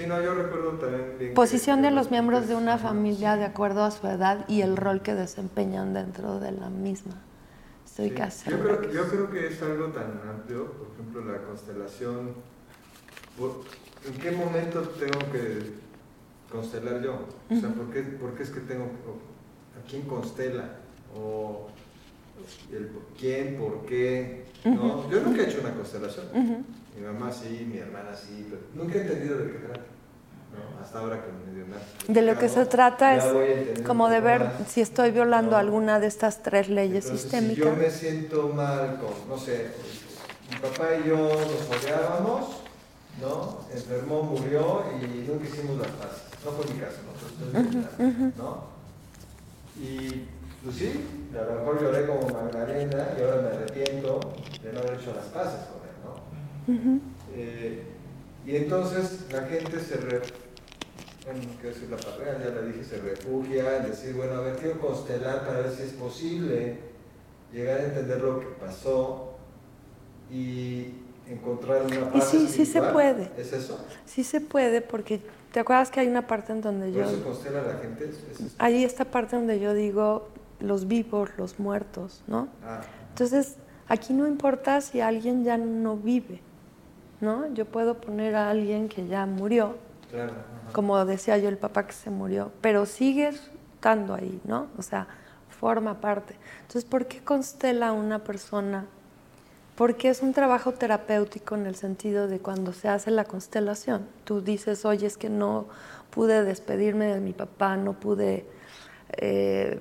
[0.00, 1.34] sí, no, yo recuerdo también bien.
[1.34, 4.62] posición de que los los miembros de una familia de acuerdo a su edad y
[4.62, 7.12] el rol que desempeñan dentro de la misma.
[7.84, 9.10] Estoy Sí, casi Yo creo, que yo sí.
[9.10, 12.34] creo que es algo tan amplio, por ejemplo, la constelación.
[14.06, 15.72] ¿En qué momento tengo que
[16.50, 17.26] constelar yo?
[17.50, 20.76] O sea, ¿por qué, por qué es que tengo ¿A quién constela?
[21.14, 21.68] ¿O
[22.72, 24.46] el quién, por qué?
[24.64, 25.10] ¿no?
[25.10, 26.26] Yo nunca he hecho una constelación.
[26.96, 29.89] Mi mamá sí, mi hermana sí, pero nunca he entendido de qué trata.
[30.82, 31.66] Hasta ahora que me dio
[32.08, 36.42] De lo que se trata es como de ver si estoy violando alguna de estas
[36.42, 37.56] tres leyes sistémicas.
[37.56, 39.70] Si yo me siento mal con, no sé,
[40.50, 42.48] mi papá y yo nos odiábamos,
[43.20, 43.60] ¿no?
[43.72, 46.22] Enfermó, murió y nunca hicimos las paces.
[46.44, 46.96] No fue mi caso,
[48.02, 48.42] ¿no?
[48.42, 48.64] ¿no?
[49.80, 50.24] Y
[50.62, 51.04] pues sí,
[51.38, 54.20] a lo mejor lloré como Magdalena y ahora me arrepiento
[54.62, 57.00] de no haber hecho las paces con él, ¿no?
[57.34, 57.84] eh,
[58.46, 60.20] y entonces la gente se, re,
[61.24, 64.40] bueno, no quiero decir la palabra, ya la dije, se refugia en decir, bueno, a
[64.40, 66.78] ver, quiero constelar para ver si es posible
[67.52, 69.34] llegar a entender lo que pasó
[70.30, 70.94] y
[71.28, 72.34] encontrar una paz.
[72.34, 73.30] Y sí, sí se puede.
[73.36, 73.78] ¿Es eso?
[74.06, 75.20] Sí se puede, porque
[75.52, 77.04] te acuerdas que hay una parte en donde yo.
[77.04, 78.10] eso constela la gente?
[78.58, 80.28] hay esta parte donde yo digo
[80.60, 82.48] los vivos, los muertos, ¿no?
[82.64, 82.80] Ah.
[83.10, 83.56] Entonces,
[83.88, 86.40] aquí no importa si alguien ya no vive,
[87.20, 87.52] ¿no?
[87.54, 89.74] Yo puedo poner a alguien que ya murió,
[90.72, 94.68] como decía yo, el papá que se murió, pero sigue estando ahí, ¿no?
[94.78, 95.06] O sea,
[95.60, 96.34] forma parte.
[96.62, 98.86] Entonces, ¿por qué constela una persona?
[99.76, 104.06] Porque es un trabajo terapéutico en el sentido de cuando se hace la constelación.
[104.24, 105.66] Tú dices, oye, es que no
[106.10, 108.44] pude despedirme de mi papá, no pude
[109.12, 109.80] eh,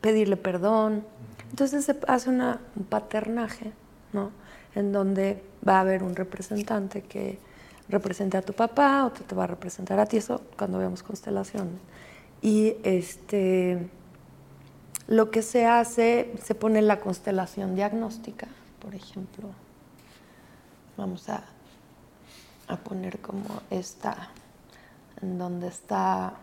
[0.00, 1.04] pedirle perdón.
[1.50, 3.72] Entonces se hace una, un paternaje,
[4.12, 4.30] ¿no?
[4.74, 7.38] En donde va a haber un representante que
[7.88, 11.74] represente a tu papá, otro te va a representar a ti, eso cuando vemos constelaciones.
[12.42, 13.88] Y este,
[15.06, 18.48] lo que se hace, se pone la constelación diagnóstica,
[18.80, 19.48] por ejemplo.
[20.96, 21.44] Vamos a,
[22.68, 24.30] a poner como esta,
[25.20, 26.34] en donde está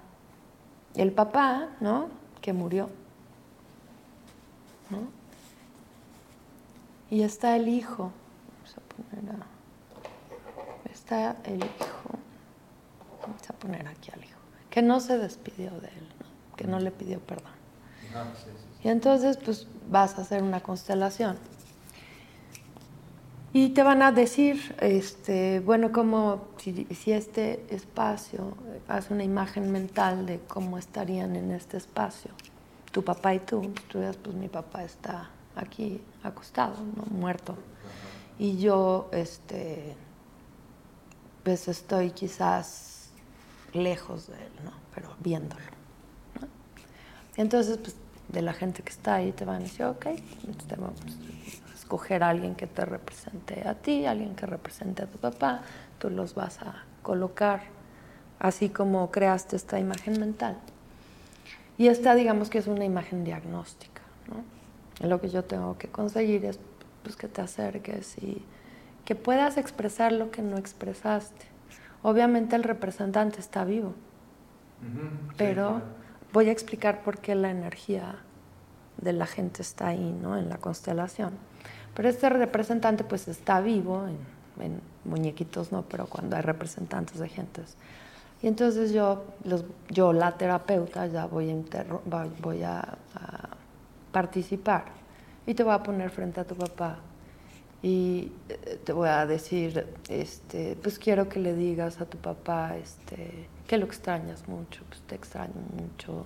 [0.96, 2.10] el papá, ¿no?
[2.42, 2.90] Que murió.
[4.90, 5.00] ¿no?
[7.10, 8.12] Y está el hijo.
[8.58, 9.61] Vamos a poner a
[10.92, 12.20] está el hijo.
[13.22, 14.40] Vamos a poner aquí al hijo.
[14.70, 16.08] Que no se despidió de él,
[16.56, 17.52] que no le pidió perdón.
[18.16, 18.26] Ah,
[18.84, 21.38] y entonces, pues vas a hacer una constelación.
[23.54, 28.56] Y te van a decir, este, bueno, como si, si, este espacio,
[28.88, 32.32] haz una imagen mental de cómo estarían en este espacio,
[32.94, 37.04] tu papá y tú, tú dices, pues mi papá está aquí acostado, ¿no?
[37.18, 37.56] muerto.
[38.40, 39.96] Y yo, este,
[41.44, 43.10] pues estoy quizás
[43.74, 44.72] lejos de él, ¿no?
[44.94, 45.62] Pero viéndolo.
[46.40, 46.48] ¿no?
[47.38, 47.96] Entonces, pues
[48.28, 50.06] de la gente que está ahí te van a decir, ok,
[50.68, 55.08] te vamos a escoger a alguien que te represente a ti, alguien que represente a
[55.08, 55.62] tu papá,
[56.00, 57.64] tú los vas a colocar
[58.40, 60.58] así como creaste esta imagen mental.
[61.78, 65.08] Y esta, digamos que es una imagen diagnóstica, ¿no?
[65.08, 66.60] Lo que yo tengo que conseguir es
[67.04, 68.44] pues, que te acerques y
[69.12, 71.46] que puedas expresar lo que no expresaste.
[72.02, 73.94] Obviamente el representante está vivo,
[75.36, 75.82] pero
[76.32, 78.16] voy a explicar por qué la energía
[79.02, 80.38] de la gente está ahí, ¿no?
[80.38, 81.34] En la constelación.
[81.94, 84.06] Pero este representante pues está vivo,
[84.62, 87.76] en, muñequitos no, pero cuando hay representantes de gentes.
[88.42, 92.98] Y entonces yo, los, yo la terapeuta, ya voy, a, voy a
[94.14, 94.86] participar
[95.46, 97.00] y te voy a poner frente a tu papá
[97.84, 102.78] y eh, te voy a decir, este, pues quiero que le digas a tu papá
[102.78, 106.26] este, que lo extrañas mucho, pues te extraño mucho,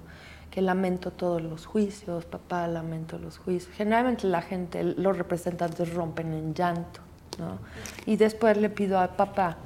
[0.52, 3.74] que lamento todos los juicios, papá, lamento los juicios.
[3.76, 7.00] Generalmente la gente, los representantes rompen en llanto,
[7.40, 7.60] ¿no?
[8.06, 9.58] Y después le pido a papá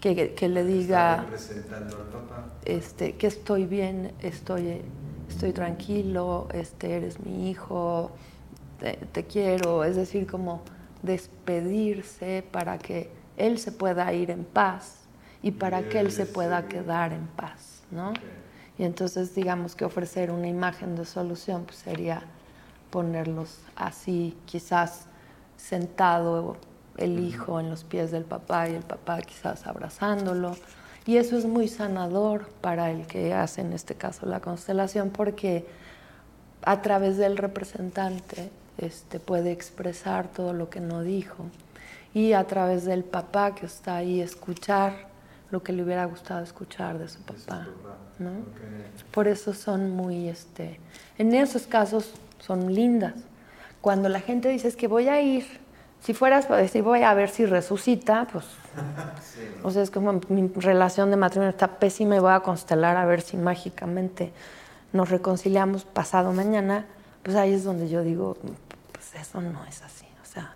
[0.00, 1.26] que, que le diga
[2.64, 4.80] Este, que estoy bien, estoy,
[5.28, 8.10] estoy tranquilo, este, eres mi hijo,
[8.80, 10.62] te, quiero, es decir, como
[11.02, 15.02] despedirse para que él se pueda ir en paz
[15.42, 18.12] y para que él se pueda quedar en paz, ¿no?
[18.78, 22.22] Y entonces digamos que ofrecer una imagen de solución pues sería
[22.90, 25.06] ponerlos así, quizás
[25.56, 26.56] sentado
[26.96, 30.56] el hijo en los pies del papá y el papá quizás abrazándolo.
[31.06, 35.66] Y eso es muy sanador para el que hace en este caso la constelación porque
[36.62, 38.50] a través del representante
[38.80, 41.46] este, puede expresar todo lo que no dijo
[42.14, 45.08] y a través del papá que está ahí escuchar
[45.50, 47.68] lo que le hubiera gustado escuchar de su papá.
[48.18, 48.30] ¿no?
[49.10, 50.80] Por eso son muy, este,
[51.18, 53.14] en esos casos son lindas.
[53.80, 55.44] Cuando la gente dice es que voy a ir,
[56.00, 58.44] si fueras para decir voy a ver si resucita, pues,
[59.62, 63.04] o sea, es como mi relación de matrimonio está pésima y voy a constelar a
[63.04, 64.32] ver si mágicamente
[64.92, 66.86] nos reconciliamos pasado mañana,
[67.22, 68.36] pues ahí es donde yo digo,
[69.14, 70.06] eso no es así.
[70.22, 70.54] O sea,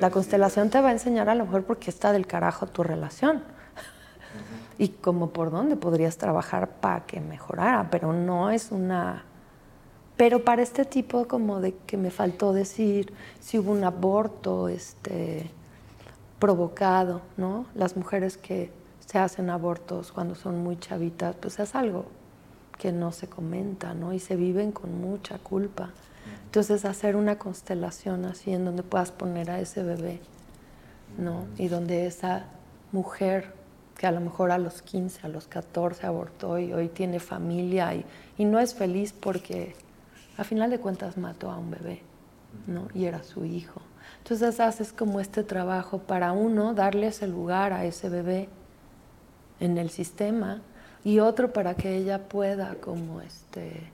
[0.00, 3.42] la constelación te va a enseñar a lo mejor porque está del carajo tu relación.
[4.78, 9.24] y como por dónde podrías trabajar para que mejorara, pero no es una...
[10.16, 15.50] Pero para este tipo como de que me faltó decir si hubo un aborto este,
[16.38, 17.66] provocado, ¿no?
[17.74, 18.70] Las mujeres que
[19.00, 22.06] se hacen abortos cuando son muy chavitas, pues es algo
[22.78, 24.12] que no se comenta, ¿no?
[24.12, 25.90] Y se viven con mucha culpa.
[26.54, 30.20] Entonces hacer una constelación así en donde puedas poner a ese bebé,
[31.18, 31.46] ¿no?
[31.58, 32.44] Y donde esa
[32.92, 33.52] mujer
[33.98, 37.92] que a lo mejor a los 15, a los 14 abortó y hoy tiene familia
[37.96, 38.04] y,
[38.38, 39.74] y no es feliz porque
[40.38, 42.02] a final de cuentas mató a un bebé,
[42.68, 42.86] ¿no?
[42.94, 43.80] Y era su hijo.
[44.18, 48.48] Entonces haces como este trabajo para uno darle ese lugar a ese bebé
[49.58, 50.62] en el sistema
[51.02, 53.90] y otro para que ella pueda como este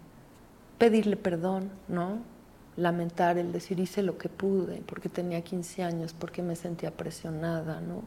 [0.76, 2.38] pedirle perdón, ¿no?
[2.76, 7.80] Lamentar el decir hice lo que pude porque tenía 15 años, porque me sentía presionada,
[7.80, 8.02] ¿no?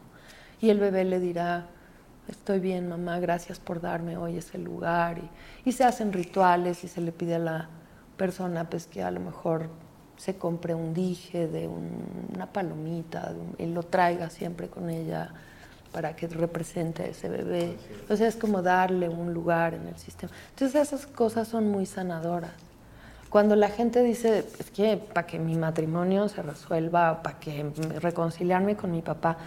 [0.62, 1.68] Y el bebé le dirá,
[2.28, 5.20] estoy bien mamá, gracias por darme hoy ese lugar.
[5.20, 7.70] Y, y se hacen rituales y se le pide a la
[8.18, 9.70] persona pues que a lo mejor
[10.18, 15.32] se compre un dije de una palomita, y lo traiga siempre con ella
[15.92, 17.78] para que represente a ese bebé.
[18.10, 20.32] O sea, es como darle un lugar en el sistema.
[20.52, 22.52] Entonces esas cosas son muy sanadoras.
[23.34, 27.66] Cuando la gente dice, es que para que mi matrimonio se resuelva, para que
[28.00, 29.38] reconciliarme con mi papá,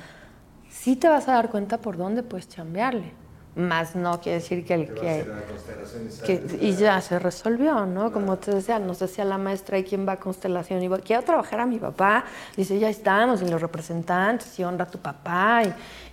[0.68, 3.12] sí te vas a dar cuenta por dónde puedes chambearle
[3.56, 8.12] más no quiere decir que el que, y ya se resolvió, ¿no?
[8.12, 10.82] Como te decía, nos decía la maestra, ¿y quién va a constelación?
[10.82, 12.24] Y quiero trabajar a mi papá.
[12.54, 15.62] Dice, ya estamos, en los representantes, y honra a tu papá,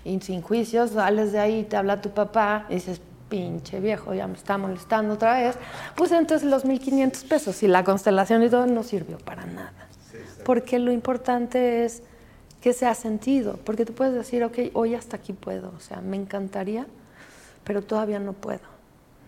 [0.05, 3.01] y, sin juicios, sales de ahí, te habla tu papá, y dices,
[3.34, 5.55] pinche viejo, ya me está molestando otra vez.
[5.95, 9.73] Pues entonces los 1.500 pesos y la constelación y todo no sirvió para nada.
[10.45, 12.03] porque lo importante es
[12.61, 16.15] que sea sentido, porque tú puedes decir, ok, hoy hasta aquí puedo, o sea, me
[16.15, 16.86] encantaría
[17.63, 18.61] pero todavía no puedo,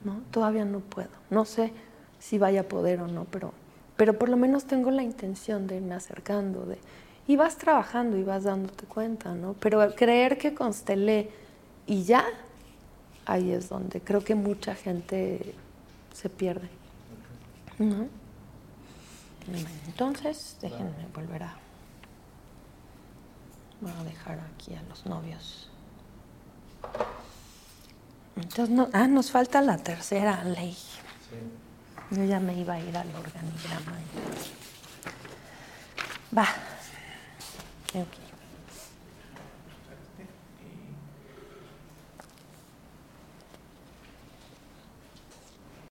[0.04, 0.22] ¿no?
[0.32, 1.10] Todavía no puedo.
[1.30, 1.72] No sé
[2.20, 3.54] si vaya a poder o no, pero,
[3.96, 6.78] pero por lo menos tengo la intención de irme acercando, de,
[7.28, 9.56] y vas trabajando y vas dándote cuenta, ¿no?
[9.60, 11.30] Pero creer que constelé
[11.88, 12.26] y ya,
[13.26, 15.56] ahí es donde creo que mucha gente
[16.14, 16.70] se pierde.
[17.80, 18.08] ¿no?
[19.88, 21.56] Entonces, déjenme volver a...
[23.82, 25.70] Voy a dejar aquí a los novios.
[28.36, 30.76] Entonces, no, ah, nos falta la tercera ley.
[32.12, 33.94] Yo ya me iba a ir al organigrama.
[36.36, 36.48] Va.
[37.90, 38.25] Okay.